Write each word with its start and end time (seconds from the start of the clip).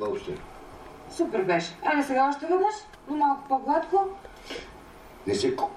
Въобще. 0.00 0.34
Супер 1.10 1.42
беше. 1.42 1.76
Айде 1.84 2.02
сега 2.02 2.28
още 2.28 2.46
веднъж, 2.46 2.74
но 3.08 3.16
малко 3.16 3.48
по-гладко. 3.48 4.08
Не 5.26 5.34
се 5.34 5.56
ко... 5.56 5.70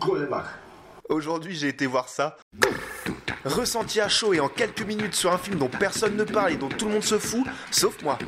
Големах. 0.00 0.58
Aujourd'hui, 1.08 1.54
j'ai 1.54 1.68
été 1.68 1.86
voir 1.86 2.08
ça. 2.08 2.36
Ressenti 3.44 4.00
à 4.00 4.08
chaud 4.08 4.34
et 4.34 4.40
en 4.40 4.48
quelques 4.48 4.82
minutes 4.82 5.14
sur 5.14 5.32
un 5.32 5.38
film 5.38 5.58
dont 5.58 5.68
personne 5.68 6.16
ne 6.16 6.24
parle 6.24 6.52
et 6.52 6.56
dont 6.56 6.68
tout 6.68 6.86
le 6.86 6.94
monde 6.94 7.04
se 7.04 7.18
fout, 7.18 7.46
sauf 7.70 8.02
moi. 8.02 8.18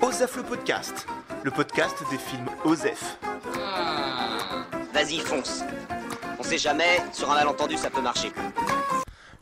Osef 0.00 0.36
le 0.36 0.42
podcast, 0.44 1.06
le 1.42 1.50
podcast 1.50 2.04
des 2.10 2.18
films 2.18 2.48
Osef. 2.64 3.18
Vas-y, 4.94 5.18
fonce. 5.18 5.64
On 6.41 6.43
sait 6.43 6.57
jamais, 6.57 6.97
sur 7.13 7.29
un 7.29 7.35
malentendu, 7.35 7.77
ça 7.77 7.91
peut 7.91 8.01
marcher. 8.01 8.31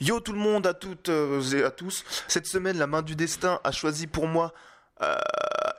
Yo 0.01 0.19
tout 0.19 0.33
le 0.33 0.37
monde, 0.37 0.67
à 0.67 0.73
toutes 0.73 1.07
euh, 1.07 1.41
et 1.53 1.63
à 1.63 1.71
tous. 1.71 2.03
Cette 2.27 2.45
semaine, 2.45 2.77
la 2.77 2.87
main 2.87 3.01
du 3.01 3.15
destin 3.15 3.61
a 3.63 3.71
choisi 3.71 4.05
pour 4.05 4.27
moi 4.27 4.53
euh, 5.01 5.15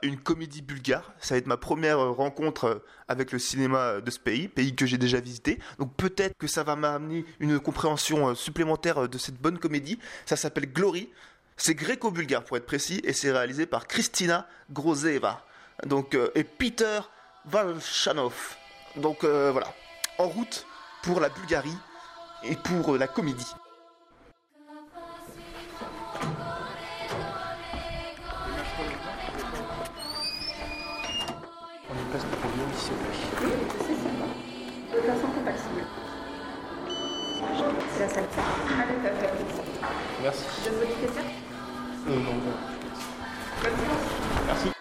une 0.01 0.17
comédie 0.17 0.63
bulgare. 0.63 1.13
Ça 1.19 1.35
va 1.35 1.37
être 1.37 1.45
ma 1.45 1.57
première 1.57 1.99
euh, 1.99 2.09
rencontre 2.09 2.81
avec 3.07 3.31
le 3.31 3.37
cinéma 3.37 4.01
de 4.01 4.09
ce 4.09 4.17
pays, 4.17 4.47
pays 4.47 4.75
que 4.75 4.87
j'ai 4.87 4.97
déjà 4.97 5.19
visité. 5.19 5.59
Donc 5.77 5.95
peut-être 5.95 6.35
que 6.39 6.47
ça 6.47 6.63
va 6.63 6.75
m'amener 6.75 7.23
une 7.39 7.59
compréhension 7.59 8.33
supplémentaire 8.33 9.07
de 9.07 9.17
cette 9.19 9.39
bonne 9.39 9.59
comédie. 9.59 9.99
Ça 10.25 10.35
s'appelle 10.35 10.73
Glory. 10.73 11.11
C'est 11.55 11.75
gréco-bulgare 11.75 12.43
pour 12.43 12.57
être 12.57 12.65
précis 12.65 12.99
et 13.03 13.13
c'est 13.13 13.31
réalisé 13.31 13.67
par 13.67 13.85
Kristina 13.85 14.47
Grozeva. 14.71 15.45
Donc 15.85 16.17
et 16.33 16.43
Peter 16.43 17.01
Valchanov. 17.45 18.55
Donc 18.95 19.23
voilà, 19.23 19.71
en 20.17 20.27
route 20.27 20.65
pour 21.03 21.19
la 21.19 21.29
Bulgarie 21.29 21.77
et 22.43 22.55
pour 22.55 22.93
euh, 22.93 22.97
la 22.97 23.07
comédie. 23.07 23.53
On 31.89 31.93
est 31.93 32.09
place 32.11 32.23
pour 32.23 32.51
bien 32.51 32.65
ici. 32.75 32.91
De 34.93 35.01
façon 35.01 35.27
compatible. 35.27 35.85
C'est 37.93 37.99
la 38.03 38.09
salle. 38.09 38.23
Allez, 38.79 38.97
t'as 39.03 39.09
fait. 39.09 39.33
Merci. 40.21 40.43
Je 40.65 40.69
vous 40.69 40.85
dis 40.85 41.07
que 41.07 41.13
ça 41.13 41.21
Euh, 42.07 42.15
non, 42.15 42.33
non. 42.33 42.55
Merci. 44.47 44.71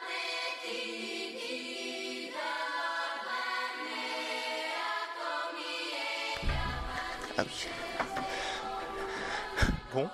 Ah 7.39 7.43
oui. 7.47 7.67
Bon. 9.93 10.09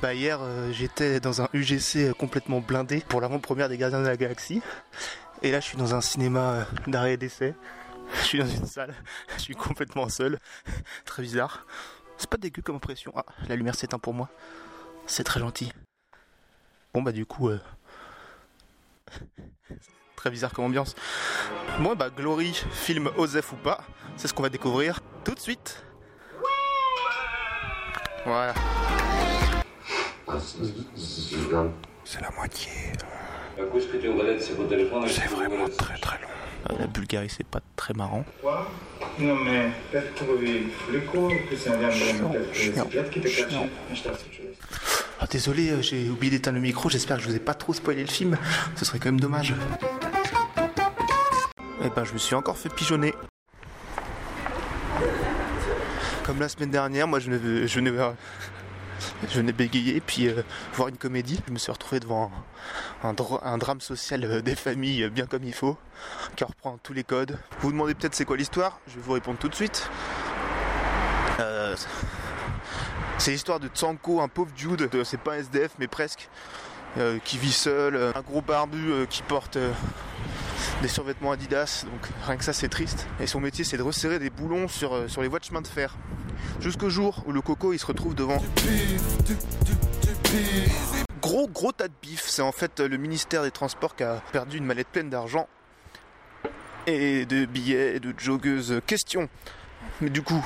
Bah 0.00 0.14
hier 0.14 0.40
euh, 0.42 0.72
j'étais 0.72 1.20
dans 1.20 1.42
un 1.42 1.48
UGC 1.52 1.96
euh, 1.96 2.12
complètement 2.12 2.60
blindé 2.60 3.04
pour 3.08 3.20
l'avant-première 3.20 3.68
des 3.68 3.78
Gardiens 3.78 4.00
de 4.00 4.06
la 4.06 4.16
Galaxie. 4.16 4.60
Et 5.42 5.50
là 5.52 5.60
je 5.60 5.66
suis 5.66 5.76
dans 5.76 5.94
un 5.94 6.00
cinéma 6.00 6.52
euh, 6.52 6.64
d'arrêt 6.88 7.14
et 7.14 7.16
d'essai. 7.16 7.54
Je 8.20 8.24
suis 8.24 8.38
dans 8.38 8.46
une 8.46 8.66
salle, 8.66 8.94
je 9.36 9.42
suis 9.42 9.54
complètement 9.54 10.08
seul. 10.08 10.38
Très 11.04 11.22
bizarre. 11.22 11.66
C'est 12.18 12.28
pas 12.28 12.36
dégueu 12.36 12.62
comme 12.62 12.76
impression. 12.76 13.12
Ah, 13.16 13.24
la 13.48 13.56
lumière 13.56 13.74
s'éteint 13.74 13.98
pour 13.98 14.12
moi. 14.12 14.28
C'est 15.06 15.24
très 15.24 15.40
gentil. 15.40 15.72
Bon 16.94 17.02
bah 17.02 17.12
du 17.12 17.26
coup... 17.26 17.50
Très 20.16 20.30
bizarre 20.30 20.52
comme 20.52 20.66
ambiance. 20.66 20.94
Bon 21.80 21.96
bah 21.96 22.08
Glory, 22.10 22.52
film 22.52 23.10
Osef 23.16 23.52
ou 23.52 23.56
pas, 23.56 23.84
c'est 24.16 24.28
ce 24.28 24.34
qu'on 24.34 24.42
va 24.44 24.50
découvrir 24.50 25.00
tout 25.24 25.34
de 25.34 25.40
suite. 25.40 25.82
Voilà. 28.24 28.54
C'est 32.04 32.20
la 32.20 32.30
moitié. 32.36 32.70
Euh. 33.58 33.64
C'est 35.08 35.28
vraiment 35.28 35.68
très 35.76 35.98
très 35.98 36.18
long. 36.20 36.28
Euh, 36.70 36.74
la 36.78 36.86
Bulgarie, 36.86 37.28
c'est 37.28 37.46
pas 37.46 37.60
très 37.76 37.94
marrant. 37.94 38.24
Non, 39.18 39.34
mais 39.44 39.70
ah, 45.20 45.26
désolé, 45.30 45.70
euh, 45.70 45.82
j'ai 45.82 46.08
oublié 46.08 46.30
d'éteindre 46.30 46.56
le 46.56 46.62
micro. 46.62 46.88
J'espère 46.88 47.16
que 47.16 47.22
je 47.22 47.28
vous 47.28 47.36
ai 47.36 47.40
pas 47.40 47.54
trop 47.54 47.72
spoilé 47.72 48.02
le 48.02 48.10
film. 48.10 48.38
Ce 48.76 48.84
serait 48.84 48.98
quand 48.98 49.06
même 49.06 49.20
dommage. 49.20 49.54
Eh 51.84 51.90
ben, 51.90 52.04
je 52.04 52.12
me 52.12 52.18
suis 52.18 52.34
encore 52.36 52.56
fait 52.56 52.72
pigeonner. 52.72 53.12
Comme 56.24 56.38
la 56.40 56.48
semaine 56.48 56.70
dernière, 56.70 57.08
moi 57.08 57.18
je 57.18 57.30
venais, 57.30 57.66
je 57.66 57.74
je 59.28 59.40
bégayer 59.52 60.00
puis 60.00 60.28
euh, 60.28 60.42
voir 60.74 60.88
une 60.88 60.96
comédie. 60.96 61.40
Je 61.48 61.52
me 61.52 61.58
suis 61.58 61.72
retrouvé 61.72 61.98
devant 61.98 62.30
un, 63.02 63.08
un 63.08 63.12
dra- 63.12 63.40
un 63.44 63.58
drame 63.58 63.80
social 63.80 64.22
euh, 64.24 64.40
des 64.40 64.54
familles 64.54 65.02
euh, 65.04 65.10
bien 65.10 65.26
comme 65.26 65.42
il 65.42 65.52
faut, 65.52 65.76
qui 66.36 66.44
reprend 66.44 66.78
tous 66.82 66.92
les 66.92 67.02
codes. 67.02 67.32
Vous 67.58 67.68
vous 67.68 67.72
demandez 67.72 67.94
peut-être 67.94 68.14
c'est 68.14 68.24
quoi 68.24 68.36
l'histoire? 68.36 68.78
Je 68.86 68.94
vais 68.94 69.00
vous 69.02 69.12
répondre 69.12 69.38
tout 69.38 69.48
de 69.48 69.54
suite. 69.54 69.88
C'est 73.18 73.32
l'histoire 73.32 73.58
de 73.58 73.66
Tsanko, 73.68 74.20
un 74.20 74.28
pauvre 74.28 74.52
dude, 74.52 74.88
c'est 75.04 75.18
pas 75.20 75.32
un 75.34 75.38
SDF 75.38 75.72
mais 75.78 75.88
presque, 75.88 76.28
qui 77.24 77.38
vit 77.38 77.52
seul, 77.52 78.12
un 78.14 78.20
gros 78.20 78.40
barbu 78.42 79.06
qui 79.10 79.22
porte 79.22 79.58
des 80.82 80.88
survêtements 80.88 81.32
Adidas, 81.32 81.84
donc 81.90 82.08
rien 82.26 82.36
que 82.36 82.44
ça 82.44 82.52
c'est 82.52 82.68
triste. 82.68 83.06
Et 83.20 83.26
son 83.26 83.40
métier 83.40 83.64
c'est 83.64 83.76
de 83.76 83.82
resserrer 83.82 84.18
des 84.18 84.30
boulons 84.30 84.68
sur, 84.68 84.94
euh, 84.94 85.08
sur 85.08 85.22
les 85.22 85.28
voies 85.28 85.38
de 85.38 85.44
chemin 85.44 85.62
de 85.62 85.66
fer. 85.68 85.96
Jusqu'au 86.60 86.90
jour 86.90 87.22
où 87.26 87.32
le 87.32 87.40
coco 87.40 87.72
il 87.72 87.78
se 87.78 87.86
retrouve 87.86 88.14
devant 88.14 88.42
gros 91.22 91.48
gros 91.48 91.72
tas 91.72 91.88
de 91.88 91.94
bif. 92.02 92.24
C'est 92.26 92.42
en 92.42 92.52
fait 92.52 92.80
euh, 92.80 92.88
le 92.88 92.96
ministère 92.96 93.42
des 93.42 93.50
Transports 93.50 93.96
qui 93.96 94.02
a 94.02 94.22
perdu 94.32 94.58
une 94.58 94.64
mallette 94.64 94.88
pleine 94.88 95.08
d'argent 95.08 95.48
et 96.86 97.24
de 97.26 97.46
billets 97.46 97.96
et 97.96 98.00
de 98.00 98.12
joggeuses. 98.18 98.80
Question. 98.86 99.28
Mais 100.00 100.10
du 100.10 100.22
coup, 100.22 100.44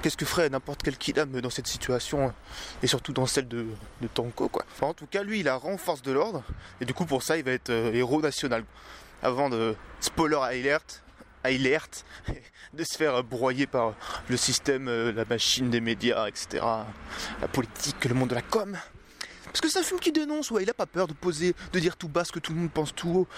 qu'est-ce 0.00 0.16
que 0.16 0.24
ferait 0.24 0.48
n'importe 0.48 0.82
quel 0.82 0.96
kidam 0.96 1.40
dans 1.40 1.50
cette 1.50 1.66
situation 1.66 2.32
et 2.82 2.86
surtout 2.86 3.12
dans 3.12 3.26
celle 3.26 3.46
de, 3.46 3.66
de 4.00 4.08
Tanko 4.08 4.48
quoi? 4.48 4.64
Enfin, 4.72 4.86
en 4.88 4.94
tout 4.94 5.06
cas, 5.06 5.22
lui, 5.22 5.40
il 5.40 5.48
a 5.48 5.56
rend 5.56 5.76
force 5.76 6.02
de 6.02 6.12
l'ordre 6.12 6.42
et 6.80 6.86
du 6.86 6.94
coup 6.94 7.04
pour 7.04 7.22
ça, 7.22 7.36
il 7.36 7.44
va 7.44 7.52
être 7.52 7.70
euh, 7.70 7.92
héros 7.92 8.22
national. 8.22 8.64
Avant 9.22 9.50
de 9.50 9.74
spoiler 10.00 10.38
alert, 10.42 11.02
alert, 11.44 12.04
de 12.72 12.84
se 12.84 12.96
faire 12.96 13.22
broyer 13.24 13.66
par 13.66 13.94
le 14.28 14.36
système, 14.36 14.88
euh, 14.88 15.12
la 15.12 15.24
machine 15.24 15.70
des 15.70 15.80
médias, 15.80 16.26
etc. 16.26 16.64
La 17.40 17.48
politique, 17.48 18.04
le 18.04 18.14
monde 18.14 18.30
de 18.30 18.34
la 18.34 18.42
com. 18.42 18.76
Parce 19.50 19.60
que 19.60 19.68
c'est 19.68 19.80
un 19.80 19.82
film 19.82 19.98
qui 19.98 20.12
dénonce, 20.12 20.52
ouais, 20.52 20.62
il 20.62 20.70
a 20.70 20.74
pas 20.74 20.86
peur 20.86 21.08
de 21.08 21.12
poser, 21.12 21.54
de 21.72 21.80
dire 21.80 21.96
tout 21.96 22.08
bas 22.08 22.24
ce 22.24 22.30
que 22.30 22.38
tout 22.38 22.52
le 22.52 22.60
monde 22.60 22.70
pense 22.70 22.94
tout 22.94 23.08
haut. 23.10 23.28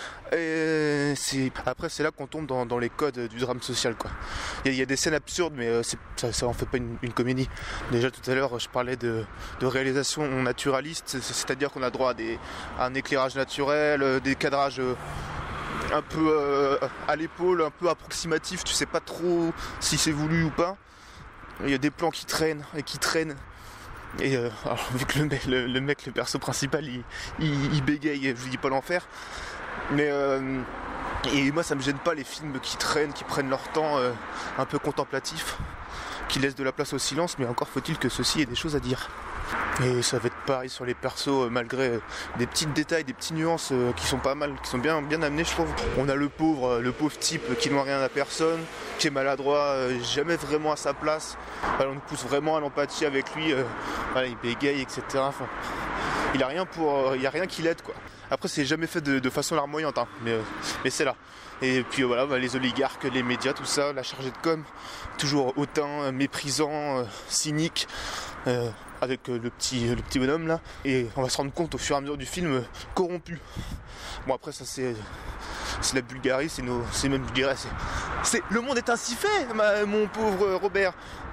Après, 1.65 1.88
c'est 1.88 2.03
là 2.03 2.10
qu'on 2.10 2.26
tombe 2.26 2.47
dans, 2.47 2.78
les 2.78 2.91
codes 2.91 3.19
du 3.28 3.38
drame 3.38 3.62
social, 3.62 3.94
quoi. 3.94 4.10
Il 4.66 4.75
y, 4.75 4.82
a- 4.82 4.87
des 4.87 4.97
scènes 4.97 5.15
absurdes, 5.15 5.54
mais 5.56 5.69
euh, 5.69 5.82
ça, 5.82 6.32
ça 6.32 6.47
en 6.47 6.53
fait 6.53 6.66
pas 6.66 6.76
une, 6.76 7.12
comédie. 7.15 7.48
Déjà 7.91 8.10
tout 8.10 8.31
à 8.31 8.34
l'heure, 8.34 8.59
je 8.59 8.69
parlais 8.69 8.97
de, 8.97 9.25
réalisation 9.62 10.26
naturaliste, 10.42 11.04
c'est- 11.06 11.22
c'est-à-dire 11.22 11.71
qu'on 11.71 11.82
a 11.82 11.91
droit 11.91 12.12
à, 12.78 12.84
un 12.84 12.94
éclairage 12.94 13.34
naturel, 13.34 14.03
euh, 14.03 14.21
des 14.21 14.34
cadrages 14.34 14.82
un 15.92 16.03
peu 16.03 16.26
euh, 16.30 16.78
à 17.08 17.16
l'épaule, 17.16 17.62
un 17.62 17.70
peu 17.70 17.88
approximatifs, 17.88 18.64
tu 18.64 18.72
sais 18.72 18.86
pas 18.86 19.00
trop 19.00 19.53
si 19.80 19.98
c'est 19.98 20.12
voulu 20.12 20.44
ou 20.44 20.50
pas. 20.50 20.76
Il 21.64 21.70
y 21.70 21.75
a 21.75 21.78
des 21.78 21.91
plans 21.91 22.10
qui 22.10 22.25
traînent 22.26 22.64
et 22.76 22.82
qui 22.82 22.98
traînent. 22.98 23.36
Et 24.20 24.36
euh, 24.36 24.48
vu 24.94 25.04
que 25.06 25.19
le, 25.19 25.25
mec- 25.80 26.06
le- 26.06 26.12
perso 26.12 26.38
principal, 26.38 26.84
il, 27.38 27.82
bégaye, 27.84 28.34
je 28.36 28.42
vous 28.42 28.48
dis 28.48 28.58
pas 28.58 28.69
l'enfer. 28.69 29.06
Mais 29.92 30.08
euh, 30.10 30.60
et 31.32 31.53
moi, 31.53 31.62
ça 31.62 31.75
me 31.75 31.82
gêne 31.82 31.98
pas 31.98 32.14
les 32.14 32.24
films 32.24 32.59
qui 32.60 32.76
traînent, 32.76 33.12
qui 33.12 33.24
prennent 33.24 33.48
leur 33.50 33.62
temps, 33.72 33.98
un 34.59 34.64
peu 34.64 34.78
contemplatifs, 34.78 35.56
qui 36.28 36.41
laissent 36.41 36.56
de 36.56 36.64
la 36.64 36.72
place 36.72 36.92
au 36.92 36.98
silence. 36.98 37.38
Mais 37.38 37.47
encore 37.47 37.69
faut-il 37.69 37.97
que 37.98 38.09
ceci 38.09 38.42
ait 38.42 38.47
des 38.47 38.56
choses 38.56 38.74
à 38.77 38.80
dire. 38.80 39.09
Et 39.83 40.03
ça 40.03 40.19
va 40.19 40.27
être 40.27 40.37
pareil 40.47 40.69
sur 40.69 40.84
les 40.84 40.95
persos, 40.95 41.28
euh, 41.28 41.49
malgré 41.51 41.89
euh, 41.89 41.99
des 42.39 42.47
petits 42.47 42.66
détails, 42.66 43.04
des 43.04 43.15
petites 43.15 43.34
nuances 43.34 43.71
euh, 43.72 43.93
qui 43.93 44.07
sont 44.07 44.19
pas 44.19 44.34
mal, 44.34 44.53
qui 44.63 44.69
sont 44.69 44.78
bien, 44.78 45.01
bien 45.01 45.22
amenés, 45.22 45.45
je 45.45 45.51
trouve. 45.51 45.69
On 45.97 46.09
a 46.09 46.15
le 46.15 46.28
pauvre, 46.28 46.78
le 46.78 46.93
pauvre 46.93 47.16
type 47.19 47.59
qui 47.59 47.69
ne 47.69 47.75
doit 47.75 47.84
rien 47.84 48.01
à 48.01 48.09
personne, 48.09 48.60
qui 48.99 49.07
est 49.07 49.10
maladroit, 49.10 49.75
jamais 50.03 50.37
vraiment 50.37 50.72
à 50.72 50.77
sa 50.77 50.93
place. 50.93 51.39
Alors, 51.78 51.93
on 51.93 51.95
nous 51.95 52.01
pousse 52.01 52.25
vraiment 52.25 52.57
à 52.57 52.60
l'empathie 52.60 53.07
avec 53.07 53.34
lui. 53.34 53.54
il 54.16 54.37
bégaye, 54.43 54.81
etc. 54.81 55.03
Il 56.34 56.43
a 56.43 56.47
rien 56.47 56.66
pour, 56.66 57.15
il 57.16 57.22
y 57.22 57.27
a 57.27 57.31
rien 57.31 57.47
qui 57.47 57.63
l'aide, 57.63 57.83
quoi. 57.83 57.95
Après, 58.31 58.48
c'est 58.48 58.65
jamais 58.65 58.87
fait 58.87 59.01
de, 59.01 59.31
façon 59.31 59.57
larmoyante, 59.57 59.98
hein, 59.98 60.07
mais 60.25 60.91
c'est 60.91 61.05
là. 61.05 61.16
Et 61.62 61.84
puis 61.84 62.03
voilà, 62.03 62.26
bah, 62.26 62.38
les 62.38 62.56
oligarques, 62.56 63.04
les 63.04 63.22
médias, 63.22 63.53
tout 63.53 63.64
ça, 63.64 63.92
la 63.92 64.03
chargée 64.03 64.30
de 64.30 64.36
com, 64.42 64.64
toujours 65.16 65.56
hautain, 65.56 65.86
euh, 65.86 66.12
méprisant, 66.12 66.98
euh, 66.98 67.04
cynique, 67.28 67.86
euh, 68.48 68.68
avec 69.00 69.28
le, 69.28 69.38
petit, 69.48 69.88
bonhomme 70.16 70.48
là. 70.48 70.60
Et 70.84 71.06
on 71.14 71.22
va 71.22 71.28
se 71.28 71.36
rendre 71.36 71.53
compte 71.53 71.76
au 71.76 71.78
fur 71.78 71.94
et 71.94 71.98
à 71.98 72.00
mesure 72.00 72.16
du 72.16 72.26
film, 72.26 72.64
corrompu. 72.94 73.38
Bon 74.26 74.34
après 74.34 74.50
ça 74.50 74.64
c'est 74.64 74.94
c'est 75.80 75.94
la 75.94 76.03
Bulgarie, 76.03 76.48
c'est 76.48 76.62
nos, 76.62 76.82
c'est 76.92 77.09
même, 77.09 77.24
dirais, 77.32 77.54
c'est, 78.24 78.42
le 78.50 78.60
monde 78.60 78.78
est 78.78 78.91
ainsi 78.91 79.14
fait, 79.14 79.47
mon 79.86 80.06
pauvre 80.09 80.54
Robert. 80.56 80.92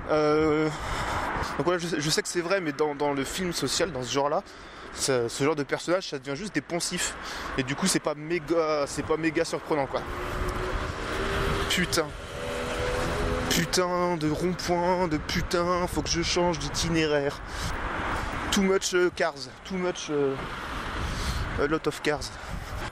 Donc 0.10 1.66
voilà, 1.66 1.80
je, 1.80 2.10
sais 2.10 2.22
que 2.22 2.28
c'est 2.28 2.42
vrai, 2.42 2.62
mais 2.62 2.72
dans 2.72 3.14
le 3.14 3.24
film 3.24 3.52
social, 3.52 3.92
dans 3.92 4.04
ce 4.04 4.12
genre-là, 4.12 4.44
ce 4.94 5.44
genre 5.44 5.56
de 5.56 5.64
personnage, 5.64 6.10
ça 6.10 6.20
devient 6.20 6.36
juste 6.36 6.54
des 6.54 6.62
poncifs. 6.62 7.16
Et 7.58 7.64
du 7.64 7.76
coup, 7.76 7.88
c'est 7.88 8.00
pas 8.00 8.16
méga, 8.16 8.86
c'est 8.88 9.06
pas 9.06 9.18
méga 9.18 9.46
surprenant, 9.46 9.86
quoi. 9.86 10.02
Putain. 11.70 12.08
Putain 13.50 14.18
de 14.18 14.30
rond-point, 14.30 15.08
de 15.08 15.18
putain, 15.18 15.86
faut 15.88 16.02
que 16.02 16.10
je 16.10 16.22
change 16.22 16.60
d'itinéraire. 16.60 17.42
Too 18.52 18.62
much 18.62 18.94
euh, 18.94 19.10
cars, 19.16 19.36
too 19.66 19.76
much 19.76 20.10
euh, 20.10 20.36
a 21.60 21.68
lot 21.68 21.88
of 21.88 22.02
cars. 22.02 22.32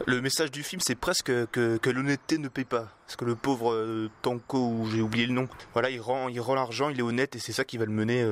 Le 0.06 0.22
message 0.22 0.52
du 0.52 0.64
film, 0.64 0.82
c'est 0.86 0.96
presque 0.96 1.32
que, 1.52 1.80
l'honnêteté 1.90 2.38
ne 2.38 2.48
paye 2.48 2.66
pas. 2.66 2.88
Parce 3.06 3.16
que 3.16 3.26
le 3.26 3.36
pauvre 3.36 3.74
euh, 3.74 4.10
Tanko, 4.22 4.58
ou 4.58 4.90
j'ai 4.92 5.02
oublié 5.02 5.26
le 5.26 5.34
nom, 5.34 5.48
voilà, 5.74 5.90
il 5.90 6.00
rend, 6.00 6.28
il 6.28 6.40
rend 6.40 6.56
l'argent, 6.56 6.90
il 6.90 7.00
est 7.00 7.04
honnête 7.04 7.36
et 7.36 7.40
c'est 7.40 7.54
ça 7.54 7.64
qui 7.64 7.78
va 7.78 7.86
le 7.86 7.92
mener. 7.92 8.24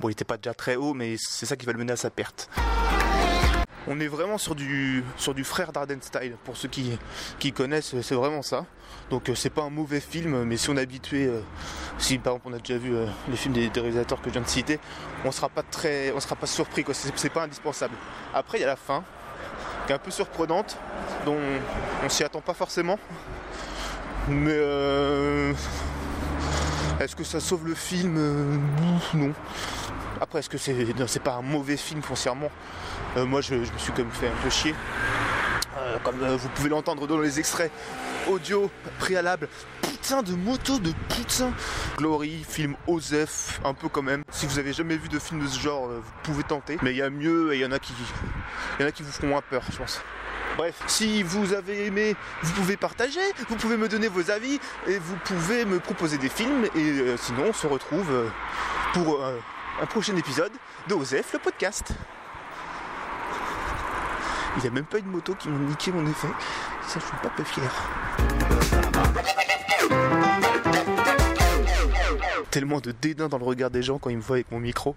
Bon, 0.00 0.08
il 0.08 0.12
était 0.12 0.24
pas 0.24 0.36
déjà 0.36 0.54
très 0.54 0.76
haut, 0.76 0.94
mais 0.94 1.16
c'est 1.18 1.46
ça 1.46 1.56
qui 1.56 1.66
va 1.66 1.72
le 1.72 1.78
mener 1.78 1.92
à 1.92 1.96
sa 1.96 2.10
perte. 2.10 2.50
On 3.90 4.00
est 4.00 4.06
vraiment 4.06 4.36
sur 4.36 4.54
du, 4.54 5.02
frère 5.44 5.72
Darden 5.72 6.02
style. 6.02 6.36
Pour 6.44 6.58
ceux 6.58 6.68
qui, 6.68 7.52
connaissent, 7.52 7.98
c'est 8.02 8.14
vraiment 8.14 8.42
ça. 8.42 8.66
Donc 9.10 9.30
euh, 9.30 9.34
c'est 9.34 9.48
pas 9.48 9.62
un 9.62 9.70
mauvais 9.70 10.00
film, 10.00 10.44
mais 10.44 10.58
si 10.58 10.68
on 10.68 10.76
est 10.76 10.82
habitué, 10.82 11.26
euh, 11.26 11.40
si 11.98 12.18
par 12.18 12.34
exemple 12.34 12.48
on 12.50 12.56
a 12.56 12.58
déjà 12.58 12.78
vu 12.78 12.94
euh, 12.94 13.06
les 13.30 13.36
films 13.36 13.54
des, 13.54 13.70
réalisateurs 13.74 14.20
que 14.20 14.28
je 14.28 14.34
viens 14.34 14.42
de 14.42 14.48
citer, 14.48 14.78
on 15.24 15.32
sera 15.32 15.48
pas 15.48 15.62
très, 15.62 16.12
on 16.12 16.20
sera 16.20 16.36
pas 16.36 16.46
surpris. 16.46 16.84
quoi. 16.84 16.92
C'est 16.92 17.32
pas 17.32 17.44
indispensable. 17.44 17.94
Après 18.34 18.58
il 18.58 18.60
y 18.60 18.64
a 18.64 18.66
la 18.66 18.76
fin, 18.76 19.02
qui 19.86 19.92
est 19.92 19.94
un 19.94 19.98
peu 19.98 20.10
surprenante, 20.10 20.76
dont 21.24 21.38
on 22.04 22.08
s'y 22.10 22.22
attend 22.24 22.42
pas 22.42 22.54
forcément. 22.54 22.98
Mais 24.28 24.58
est-ce 27.00 27.16
que 27.16 27.24
ça 27.24 27.40
sauve 27.40 27.66
le 27.66 27.74
film? 27.74 28.60
Non. 29.14 29.32
Après, 30.20 30.40
est-ce 30.40 30.48
que 30.48 30.58
c'est 30.58 31.22
pas 31.22 31.34
un 31.34 31.42
mauvais 31.42 31.76
film 31.76 32.02
foncièrement 32.02 32.50
Euh, 33.16 33.24
Moi, 33.24 33.40
je, 33.40 33.54
me 33.54 33.64
suis 33.78 33.92
quand 33.92 33.98
même 33.98 34.10
fait 34.10 34.28
un 34.28 34.42
peu 34.42 34.50
chier. 34.50 34.74
Euh, 35.76 35.96
comme 36.02 36.20
euh, 36.22 36.36
vous 36.36 36.48
pouvez 36.50 36.68
l'entendre 36.68 37.06
dans 37.06 37.20
les 37.20 37.38
extraits 37.38 37.70
audio 38.28 38.70
préalables. 38.98 39.48
Putain 39.82 40.22
de 40.22 40.32
moto 40.32 40.78
de 40.78 40.92
putain 41.08 41.52
Glory, 41.96 42.44
film 42.48 42.74
Osef, 42.86 43.60
un 43.64 43.74
peu 43.74 43.88
quand 43.88 44.02
même. 44.02 44.22
Si 44.30 44.46
vous 44.46 44.58
avez 44.58 44.72
jamais 44.72 44.96
vu 44.96 45.08
de 45.08 45.18
film 45.18 45.40
de 45.40 45.46
ce 45.46 45.58
genre, 45.58 45.88
vous 45.88 46.12
pouvez 46.22 46.42
tenter. 46.42 46.78
Mais 46.82 46.90
il 46.90 46.96
y 46.96 47.02
a 47.02 47.10
mieux 47.10 47.52
et 47.52 47.58
il 47.58 47.60
y 47.60 47.66
en 47.66 47.72
a 47.72 47.78
qui. 47.78 47.92
Il 48.78 48.82
y 48.82 48.84
en 48.84 48.88
a 48.88 48.92
qui 48.92 49.02
vous 49.02 49.12
feront 49.12 49.28
moins 49.28 49.42
peur, 49.42 49.62
je 49.70 49.76
pense. 49.76 50.00
Bref, 50.56 50.82
si 50.88 51.22
vous 51.22 51.52
avez 51.52 51.86
aimé, 51.86 52.16
vous 52.42 52.52
pouvez 52.54 52.76
partager, 52.76 53.20
vous 53.48 53.54
pouvez 53.56 53.76
me 53.76 53.88
donner 53.88 54.08
vos 54.08 54.30
avis 54.30 54.58
et 54.88 54.98
vous 54.98 55.16
pouvez 55.24 55.64
me 55.64 55.78
proposer 55.78 56.18
des 56.18 56.28
films. 56.28 56.64
Et 56.74 57.16
sinon, 57.16 57.44
on 57.50 57.52
se 57.52 57.66
retrouve 57.66 58.10
pour 58.92 59.20
un 59.80 59.86
prochain 59.86 60.16
épisode 60.16 60.52
de 60.88 60.94
Osef, 60.94 61.32
le 61.32 61.38
podcast. 61.38 61.92
Il 64.56 64.62
n'y 64.62 64.68
a 64.68 64.70
même 64.70 64.84
pas 64.84 64.98
une 64.98 65.06
moto 65.06 65.34
qui 65.34 65.48
m'a 65.48 65.58
niqué 65.58 65.92
mon 65.92 66.04
effet. 66.06 66.28
Ça, 66.86 66.98
je 66.98 67.04
suis 67.04 67.16
pas 67.22 67.28
peu 67.28 67.44
fier. 67.44 67.70
Tellement 72.50 72.80
de 72.80 72.92
dédain 72.92 73.28
dans 73.28 73.38
le 73.38 73.44
regard 73.44 73.70
des 73.70 73.82
gens 73.82 73.98
quand 73.98 74.10
ils 74.10 74.16
me 74.16 74.22
voient 74.22 74.36
avec 74.36 74.50
mon 74.50 74.58
micro. 74.58 74.96